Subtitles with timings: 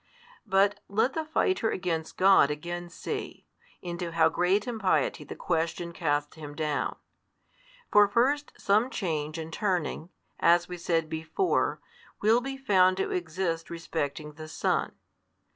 [0.47, 3.45] But let the fighter against God again see,
[3.83, 6.95] into how great impiety the question casts him down.
[7.91, 10.09] For first some change and turning,
[10.39, 11.81] as we said before,
[12.19, 14.93] will be found to exist respecting the Son.